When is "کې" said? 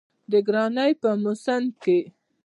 1.83-1.99